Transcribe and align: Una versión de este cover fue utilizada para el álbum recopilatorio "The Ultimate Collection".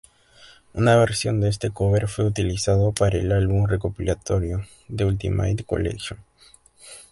Una 0.73 0.95
versión 0.97 1.39
de 1.41 1.49
este 1.49 1.69
cover 1.69 2.07
fue 2.07 2.25
utilizada 2.25 2.91
para 2.91 3.19
el 3.19 3.31
álbum 3.31 3.67
recopilatorio 3.67 4.65
"The 4.91 5.05
Ultimate 5.05 5.63
Collection". 5.63 6.17